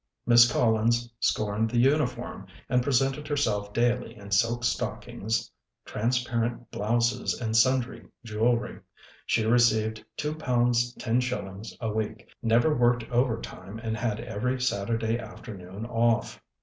[0.25, 5.51] Miss Collins scorned the uniform and presented herself daily in silk stockings,
[5.85, 8.79] transparent blouses, and sundry jewelry.
[9.27, 14.59] She received two pounds ten shil lings a week, never worked overtime, and had every
[14.59, 16.41] Saturday afternoon off.